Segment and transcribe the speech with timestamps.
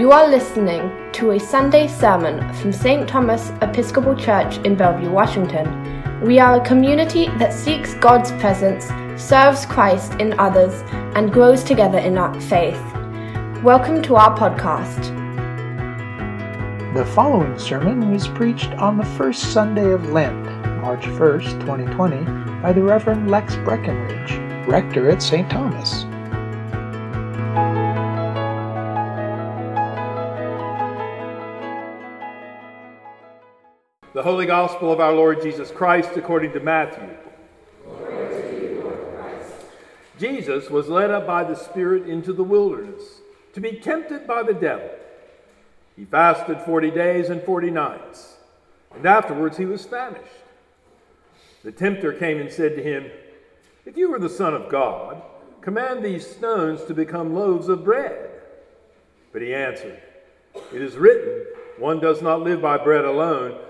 [0.00, 3.06] You are listening to a Sunday sermon from St.
[3.06, 6.22] Thomas Episcopal Church in Bellevue, Washington.
[6.22, 8.86] We are a community that seeks God's presence,
[9.22, 10.72] serves Christ in others,
[11.14, 12.80] and grows together in our faith.
[13.62, 15.12] Welcome to our podcast.
[16.94, 20.46] The following sermon was preached on the first Sunday of Lent,
[20.80, 24.32] March 1st, 2020, by the Reverend Lex Breckenridge,
[24.66, 25.50] rector at St.
[25.50, 26.06] Thomas.
[34.20, 37.08] The Holy Gospel of our Lord Jesus Christ according to Matthew.
[40.18, 43.22] Jesus was led up by the Spirit into the wilderness
[43.54, 44.90] to be tempted by the devil.
[45.96, 48.36] He fasted 40 days and 40 nights,
[48.94, 50.44] and afterwards he was famished.
[51.64, 53.10] The tempter came and said to him,
[53.86, 55.22] If you are the Son of God,
[55.62, 58.28] command these stones to become loaves of bread.
[59.32, 59.98] But he answered,
[60.74, 61.46] It is written,
[61.78, 63.58] One does not live by bread alone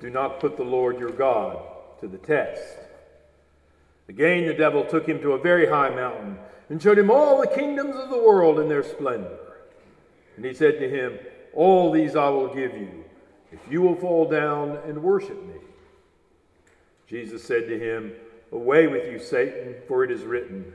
[0.00, 1.58] do not put the Lord your God
[2.00, 2.62] to the test.
[4.08, 7.46] Again, the devil took him to a very high mountain and showed him all the
[7.46, 9.38] kingdoms of the world in their splendor.
[10.36, 11.18] And he said to him,
[11.52, 13.04] All these I will give you,
[13.52, 15.54] if you will fall down and worship me.
[17.06, 18.12] Jesus said to him,
[18.52, 20.72] Away with you, Satan, for it is written,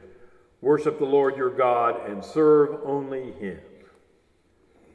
[0.61, 3.59] Worship the Lord your God and serve only him.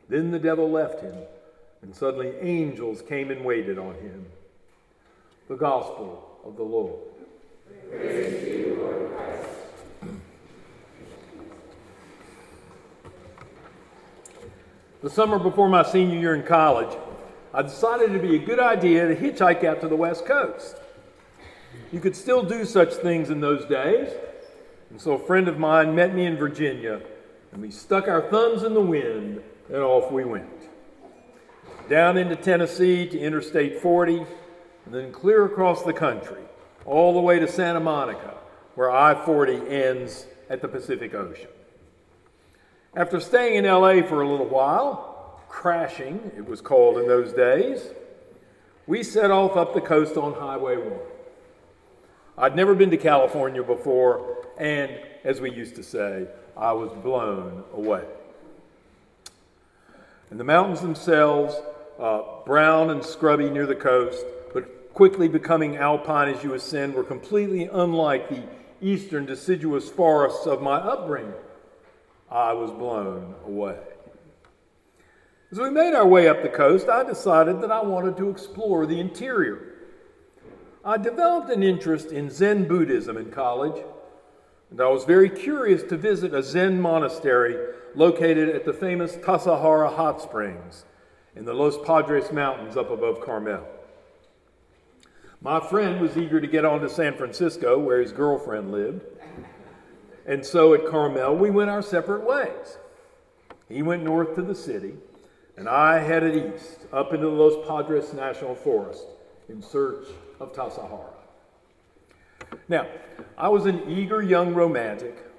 [0.09, 1.15] Then the devil left him
[1.83, 4.27] and suddenly angels came and waited on him.
[5.49, 7.01] The Gospel of the Lord.
[15.03, 16.97] The summer before my senior year in college,
[17.55, 20.77] I decided it'd be a good idea to hitchhike out to the West Coast.
[21.91, 24.11] You could still do such things in those days,
[24.91, 27.01] and so a friend of mine met me in Virginia,
[27.53, 30.61] and we stuck our thumbs in the wind, and off we went
[31.91, 36.41] down into Tennessee to Interstate 40, and then clear across the country,
[36.87, 38.35] all the way to Santa Monica,
[38.77, 41.49] where I 40 ends at the Pacific Ocean.
[42.95, 47.91] After staying in LA for a little while, crashing, it was called in those days,
[48.87, 50.93] we set off up the coast on Highway 1.
[52.39, 54.93] I'd never been to California before, and
[55.25, 58.05] as we used to say, I was blown away.
[60.31, 61.61] And the mountains themselves
[62.01, 64.25] uh, brown and scrubby near the coast,
[64.55, 68.43] but quickly becoming alpine as you ascend, were completely unlike the
[68.81, 71.35] eastern deciduous forests of my upbringing.
[72.31, 73.79] I was blown away.
[75.53, 78.87] As we made our way up the coast, I decided that I wanted to explore
[78.87, 79.75] the interior.
[80.85, 83.85] I developed an interest in Zen Buddhism in college,
[84.71, 87.57] and I was very curious to visit a Zen monastery
[87.95, 90.85] located at the famous Tassajara Hot Springs
[91.37, 93.67] in the Los Padres Mountains up above Carmel.
[95.41, 99.05] My friend was eager to get on to San Francisco, where his girlfriend lived.
[100.27, 102.77] And so at Carmel, we went our separate ways.
[103.69, 104.95] He went north to the city,
[105.57, 109.07] and I headed east up into the Los Padres National Forest
[109.49, 110.09] in search
[110.41, 111.15] of Tassajara.
[112.69, 112.87] Now,
[113.39, 115.30] I was an eager young romantic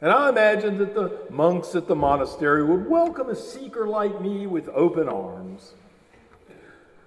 [0.00, 4.46] and I imagined that the monks at the monastery would welcome a seeker like me
[4.46, 5.74] with open arms.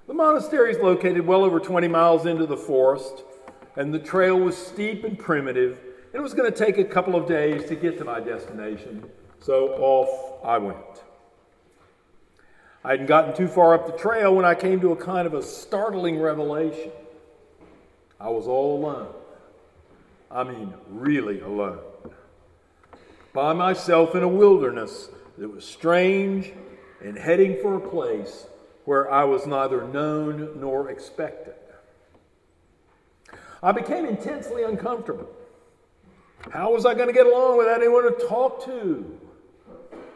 [0.06, 3.24] The monastery is located well over 20 miles into the forest,
[3.76, 5.80] and the trail was steep and primitive.
[6.14, 9.09] And it was going to take a couple of days to get to my destination,
[9.40, 10.78] so off I went.
[12.84, 15.34] I hadn't gotten too far up the trail when I came to a kind of
[15.34, 16.91] a startling revelation.
[18.20, 19.14] I was all alone.
[20.29, 21.79] I mean, really alone
[23.34, 26.53] by myself in a wilderness that was strange
[27.03, 28.46] and heading for a place
[28.85, 31.56] where I was neither known nor expected.
[33.62, 35.30] I became intensely uncomfortable.
[36.52, 39.20] How was I going to get along without anyone to talk to?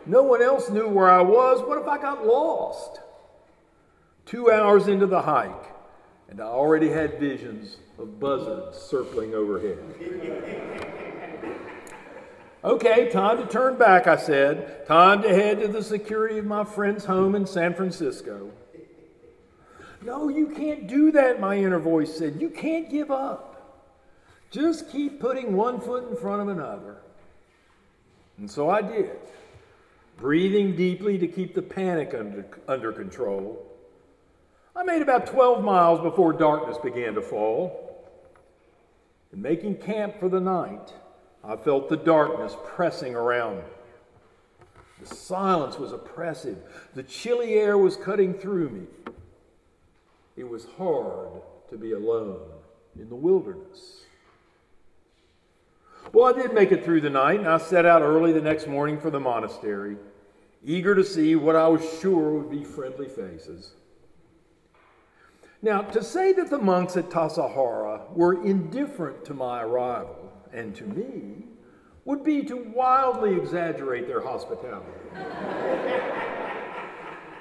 [0.06, 1.62] No one else knew where I was.
[1.62, 3.00] What if I got lost?
[4.26, 5.74] Two hours into the hike,
[6.30, 10.87] and I already had visions of buzzards circling overhead.
[12.68, 14.86] Okay, time to turn back, I said.
[14.88, 18.52] Time to head to the security of my friend's home in San Francisco.
[20.02, 22.42] No, you can't do that, my inner voice said.
[22.42, 23.88] You can't give up.
[24.52, 26.98] Just keep putting one foot in front of another.
[28.38, 29.12] And so I did,
[30.18, 33.66] breathing deeply to keep the panic under, under control.
[34.76, 38.12] I made about 12 miles before darkness began to fall.
[39.32, 40.92] And making camp for the night,
[41.48, 43.64] I felt the darkness pressing around me.
[45.00, 46.58] The silence was oppressive.
[46.94, 49.14] The chilly air was cutting through me.
[50.36, 52.42] It was hard to be alone
[53.00, 54.04] in the wilderness.
[56.12, 58.68] Well, I did make it through the night, and I set out early the next
[58.68, 59.98] morning for the monastery,
[60.66, 63.72] eager to see what I was sure would be friendly faces.
[65.62, 70.84] Now, to say that the monks at Tassajara were indifferent to my arrival and to
[70.84, 71.46] me
[72.06, 74.88] would be to wildly exaggerate their hospitality,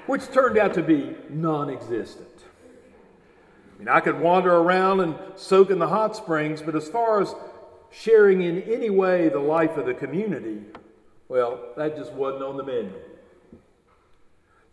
[0.07, 2.27] which turned out to be non existent.
[3.75, 7.21] I mean, I could wander around and soak in the hot springs, but as far
[7.21, 7.33] as
[7.91, 10.61] sharing in any way the life of the community,
[11.29, 12.93] well, that just wasn't on the menu.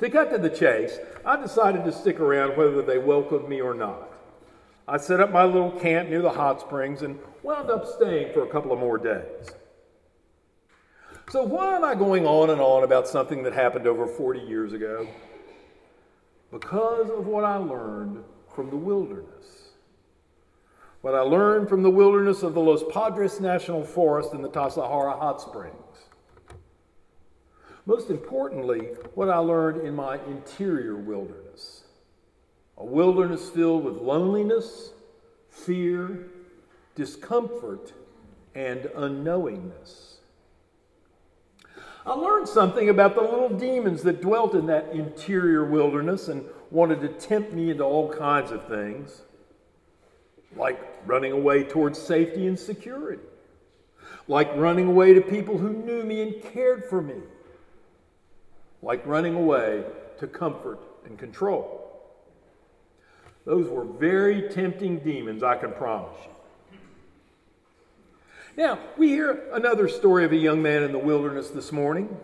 [0.00, 3.74] To cut to the chase, I decided to stick around whether they welcomed me or
[3.74, 4.10] not.
[4.88, 8.42] I set up my little camp near the hot springs and wound up staying for
[8.42, 9.52] a couple of more days.
[11.30, 14.72] So, why am I going on and on about something that happened over 40 years
[14.72, 15.06] ago?
[16.50, 18.24] Because of what I learned
[18.54, 19.72] from the wilderness.
[21.02, 25.18] What I learned from the wilderness of the Los Padres National Forest and the Tassajara
[25.18, 25.74] Hot Springs.
[27.84, 31.84] Most importantly, what I learned in my interior wilderness.
[32.78, 34.92] A wilderness filled with loneliness,
[35.50, 36.30] fear,
[36.94, 37.92] discomfort,
[38.54, 40.14] and unknowingness.
[42.06, 47.00] I learned something about the little demons that dwelt in that interior wilderness and wanted
[47.00, 49.22] to tempt me into all kinds of things,
[50.54, 53.22] like running away towards safety and security,
[54.28, 57.20] like running away to people who knew me and cared for me,
[58.82, 59.84] like running away
[60.18, 61.80] to comfort and control.
[63.46, 66.33] Those were very tempting demons, I can promise you.
[68.56, 72.16] Now, we hear another story of a young man in the wilderness this morning.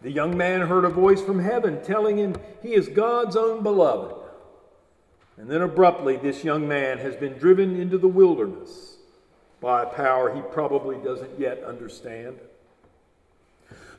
[0.00, 4.14] The young man heard a voice from heaven telling him he is God's own beloved.
[5.36, 8.96] And then abruptly, this young man has been driven into the wilderness
[9.60, 12.38] by a power he probably doesn't yet understand.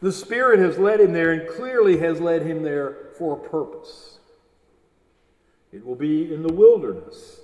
[0.01, 4.17] The Spirit has led him there and clearly has led him there for a purpose.
[5.71, 7.39] It will be in the wilderness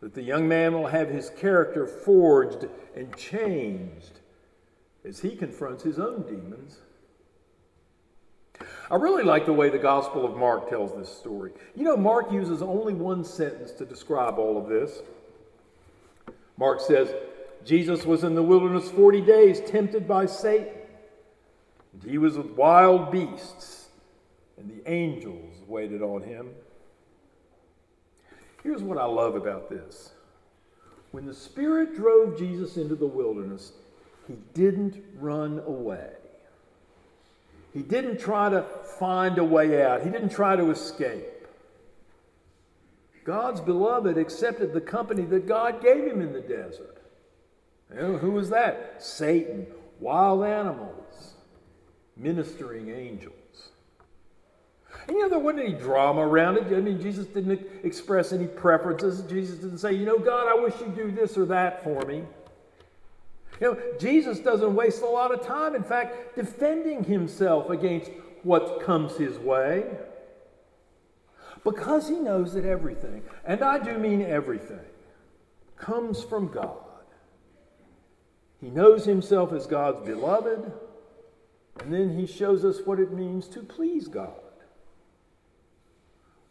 [0.00, 4.20] that the young man will have his character forged and changed
[5.04, 6.78] as he confronts his own demons.
[8.90, 11.52] I really like the way the Gospel of Mark tells this story.
[11.74, 15.00] You know, Mark uses only one sentence to describe all of this.
[16.58, 17.14] Mark says,
[17.64, 20.74] Jesus was in the wilderness 40 days, tempted by Satan.
[21.92, 23.88] And he was with wild beasts,
[24.58, 26.50] and the angels waited on him.
[28.62, 30.12] Here's what I love about this.
[31.10, 33.72] When the Spirit drove Jesus into the wilderness,
[34.28, 36.10] he didn't run away.
[37.72, 38.64] He didn't try to
[38.98, 41.26] find a way out, he didn't try to escape.
[43.24, 46.98] God's beloved accepted the company that God gave him in the desert.
[47.90, 49.02] Who was that?
[49.02, 49.66] Satan,
[49.98, 51.34] wild animals,
[52.16, 53.34] ministering angels.
[55.10, 56.66] And you know, there wasn't any drama around it.
[56.68, 59.22] I mean, Jesus didn't express any preferences.
[59.22, 62.22] Jesus didn't say, you know, God, I wish you'd do this or that for me.
[63.60, 68.12] You know, Jesus doesn't waste a lot of time, in fact, defending himself against
[68.44, 69.84] what comes his way.
[71.64, 74.78] Because he knows that everything, and I do mean everything,
[75.76, 76.76] comes from God.
[78.60, 80.70] He knows himself as God's beloved,
[81.80, 84.40] and then he shows us what it means to please God.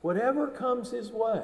[0.01, 1.44] Whatever comes his way,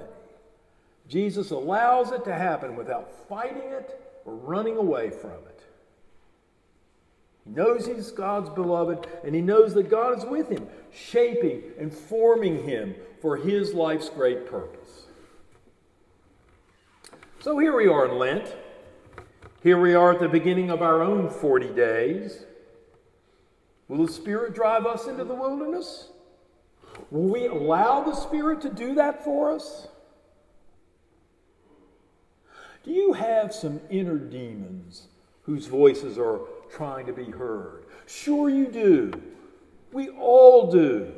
[1.08, 5.62] Jesus allows it to happen without fighting it or running away from it.
[7.44, 11.94] He knows he's God's beloved, and he knows that God is with him, shaping and
[11.94, 15.04] forming him for his life's great purpose.
[17.40, 18.56] So here we are in Lent.
[19.62, 22.46] Here we are at the beginning of our own 40 days.
[23.88, 26.10] Will the Spirit drive us into the wilderness?
[27.12, 29.88] Will we allow the Spirit to do that for us?
[32.84, 35.08] Do you have some inner demons
[35.44, 37.86] whose voices are trying to be heard?
[38.06, 39.12] Sure, you do.
[39.92, 41.12] We all do.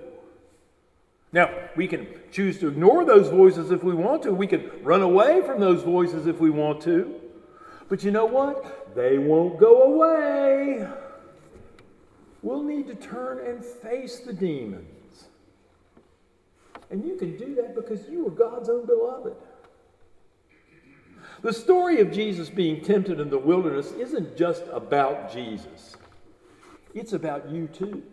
[1.33, 4.31] Now, we can choose to ignore those voices if we want to.
[4.31, 7.15] We can run away from those voices if we want to.
[7.89, 8.95] But you know what?
[8.95, 10.87] They won't go away.
[12.41, 14.96] We'll need to turn and face the demons.
[16.89, 19.35] And you can do that because you are God's own beloved.
[21.41, 25.95] The story of Jesus being tempted in the wilderness isn't just about Jesus,
[26.93, 28.03] it's about you too.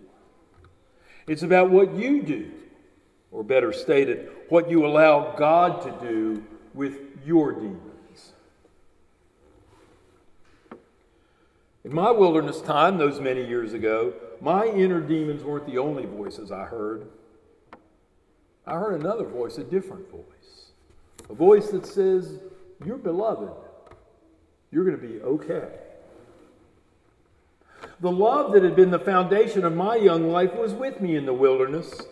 [1.26, 2.50] It's about what you do,
[3.32, 8.34] or better stated, what you allow God to do with your demons.
[11.82, 14.12] In my wilderness time, those many years ago,
[14.42, 17.06] my inner demons weren't the only voices I heard.
[18.66, 20.70] I heard another voice, a different voice,
[21.28, 22.38] a voice that says,
[22.84, 23.50] You're beloved.
[24.70, 25.68] You're going to be okay.
[28.00, 31.26] The love that had been the foundation of my young life was with me in
[31.26, 32.02] the wilderness.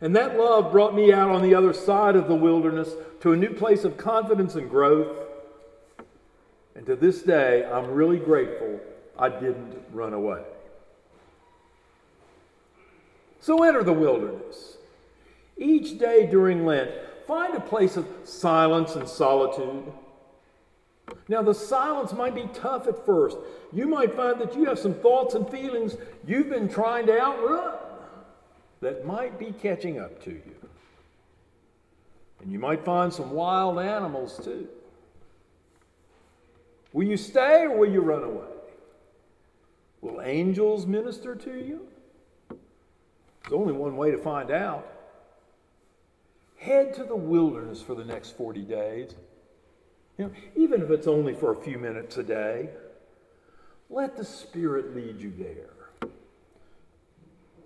[0.00, 3.36] And that love brought me out on the other side of the wilderness to a
[3.36, 5.16] new place of confidence and growth.
[6.74, 8.80] And to this day, I'm really grateful
[9.18, 10.42] I didn't run away.
[13.40, 14.67] So enter the wilderness.
[15.58, 16.90] Each day during Lent,
[17.26, 19.92] find a place of silence and solitude.
[21.28, 23.36] Now, the silence might be tough at first.
[23.72, 25.96] You might find that you have some thoughts and feelings
[26.26, 27.74] you've been trying to outrun
[28.80, 30.54] that might be catching up to you.
[32.40, 34.68] And you might find some wild animals too.
[36.92, 38.46] Will you stay or will you run away?
[40.00, 41.88] Will angels minister to you?
[42.48, 44.97] There's only one way to find out.
[46.58, 49.14] Head to the wilderness for the next 40 days.
[50.18, 52.70] You know, even if it's only for a few minutes a day,
[53.88, 56.10] let the Spirit lead you there.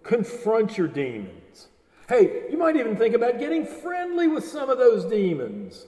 [0.03, 1.69] Confront your demons.
[2.09, 5.87] Hey, you might even think about getting friendly with some of those demons.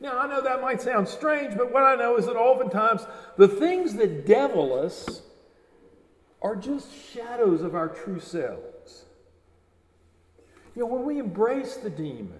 [0.00, 3.06] Now, I know that might sound strange, but what I know is that oftentimes
[3.36, 5.22] the things that devil us
[6.42, 8.77] are just shadows of our true selves.
[10.78, 12.38] You know, when we embrace the demon,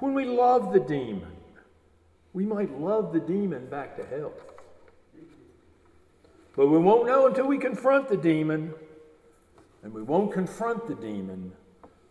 [0.00, 1.34] when we love the demon,
[2.34, 4.34] we might love the demon back to hell.
[6.54, 8.74] But we won't know until we confront the demon,
[9.82, 11.50] and we won't confront the demon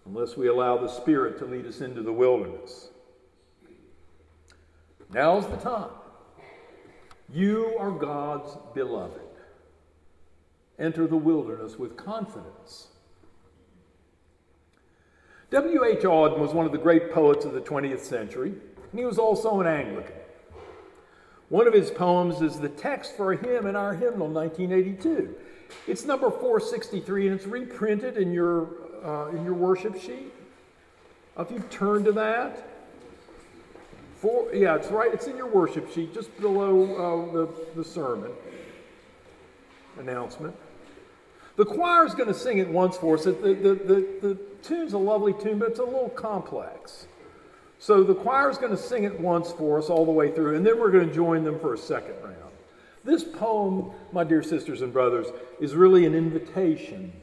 [0.08, 2.90] unless we allow the Spirit to lead us into the wilderness.
[5.14, 5.92] Now's the time.
[7.32, 9.22] You are God's beloved.
[10.80, 12.88] Enter the wilderness with confidence.
[15.52, 16.00] W.H.
[16.00, 18.50] Auden was one of the great poets of the 20th century,
[18.92, 20.16] and he was also an Anglican.
[21.50, 25.36] One of his poems is the text for a hymn in our hymnal, 1982.
[25.88, 28.70] It's number 463, and it's reprinted in your,
[29.04, 30.34] uh, in your worship sheet.
[31.38, 32.68] If you turn to that,
[34.22, 35.12] Four, yeah, it's right.
[35.12, 38.32] It's in your worship sheet, just below uh, the, the sermon
[39.98, 40.56] announcement.
[41.62, 43.26] The choir is going to sing it once for us.
[43.26, 47.06] The, the, the, the tune's a lovely tune, but it's a little complex.
[47.78, 50.56] So the choir is going to sing it once for us all the way through,
[50.56, 52.52] and then we're going to join them for a second round.
[53.04, 55.28] This poem, my dear sisters and brothers,
[55.60, 57.14] is really an invitation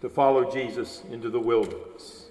[0.00, 2.27] to follow Jesus into the wilderness.